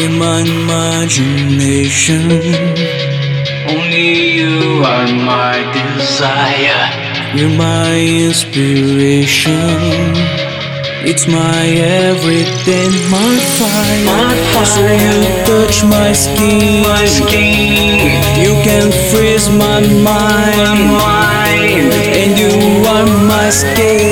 In 0.00 0.12
my 0.18 0.40
imagination, 0.40 2.30
Only 3.68 4.30
you 4.38 4.82
are 4.84 5.06
my 5.06 5.56
desire. 5.72 6.82
you're 7.36 7.56
my 7.56 7.94
inspiration. 8.26 9.54
It's 11.10 11.26
my 11.26 11.64
everything, 11.64 12.90
my 13.10 13.32
fire. 13.56 14.04
My 14.04 14.64
So 14.64 14.82
you 14.82 15.22
fire. 15.24 15.46
touch 15.46 15.82
my 15.84 16.12
skin, 16.12 16.82
My 16.82 17.06
skin, 17.06 18.12
you 18.44 18.52
can 18.66 18.92
freeze 19.10 19.48
my 19.48 19.80
my 19.80 19.80
mind, 19.80 20.92
mind. 20.92 21.92
and 22.20 22.38
you 22.38 22.52
are 22.94 23.06
my 23.26 23.48
escape. 23.48 24.07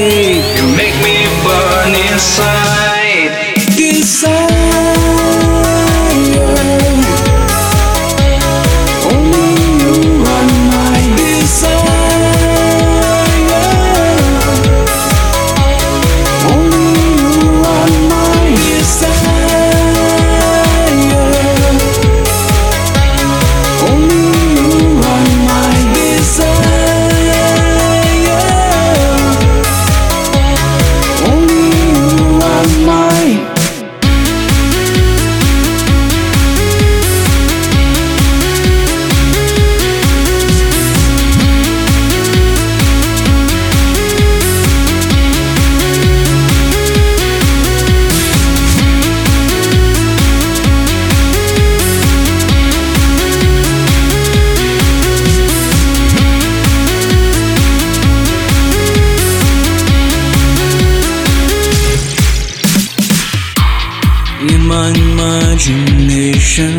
Imagination, 65.69 66.78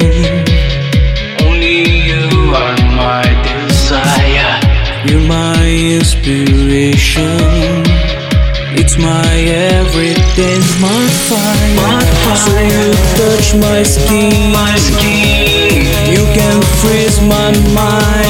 Only 1.46 2.08
you 2.08 2.54
are 2.56 2.78
my 2.96 3.24
desire. 3.44 4.60
you're 5.06 5.28
my 5.28 5.60
inspiration. 6.00 7.38
It's 8.80 8.98
my 8.98 9.34
everything, 9.76 10.62
my 10.80 11.04
fire. 11.28 11.76
My 11.76 12.00
So 12.36 12.56
you 12.60 12.86
touch 13.18 13.56
my 13.56 13.84
skin, 13.84 14.52
My 14.54 14.76
skin, 14.78 15.84
you 16.14 16.24
can 16.38 16.62
freeze 16.80 17.20
my 17.22 17.52
mind, 17.76 18.27